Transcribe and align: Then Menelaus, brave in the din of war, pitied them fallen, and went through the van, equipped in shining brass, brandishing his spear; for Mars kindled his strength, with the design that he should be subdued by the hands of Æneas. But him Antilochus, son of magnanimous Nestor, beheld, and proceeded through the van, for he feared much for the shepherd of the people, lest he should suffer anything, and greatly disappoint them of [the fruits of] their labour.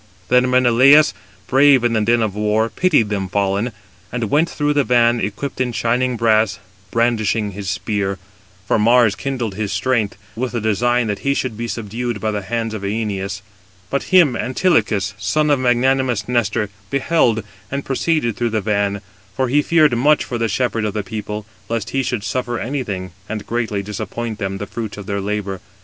Then 0.29 0.49
Menelaus, 0.49 1.13
brave 1.45 1.83
in 1.83 1.93
the 1.93 2.01
din 2.01 2.23
of 2.23 2.33
war, 2.33 2.69
pitied 2.69 3.09
them 3.09 3.29
fallen, 3.29 3.71
and 4.11 4.31
went 4.31 4.49
through 4.49 4.73
the 4.73 4.83
van, 4.83 5.19
equipped 5.19 5.61
in 5.61 5.71
shining 5.71 6.17
brass, 6.17 6.57
brandishing 6.89 7.51
his 7.51 7.69
spear; 7.69 8.17
for 8.67 8.79
Mars 8.79 9.13
kindled 9.13 9.53
his 9.53 9.71
strength, 9.71 10.17
with 10.35 10.53
the 10.53 10.59
design 10.59 11.05
that 11.05 11.19
he 11.19 11.35
should 11.35 11.55
be 11.55 11.67
subdued 11.67 12.19
by 12.19 12.31
the 12.31 12.41
hands 12.41 12.73
of 12.73 12.81
Æneas. 12.81 13.43
But 13.91 14.09
him 14.11 14.35
Antilochus, 14.35 15.13
son 15.19 15.51
of 15.51 15.59
magnanimous 15.59 16.27
Nestor, 16.27 16.71
beheld, 16.89 17.43
and 17.69 17.85
proceeded 17.85 18.35
through 18.35 18.49
the 18.49 18.59
van, 18.61 19.01
for 19.35 19.49
he 19.49 19.61
feared 19.61 19.95
much 19.95 20.23
for 20.25 20.39
the 20.39 20.47
shepherd 20.47 20.83
of 20.83 20.95
the 20.95 21.03
people, 21.03 21.45
lest 21.69 21.91
he 21.91 22.01
should 22.01 22.23
suffer 22.23 22.57
anything, 22.59 23.11
and 23.29 23.45
greatly 23.45 23.83
disappoint 23.83 24.39
them 24.39 24.53
of 24.53 24.59
[the 24.61 24.65
fruits 24.65 24.97
of] 24.97 25.05
their 25.05 25.21
labour. 25.21 25.61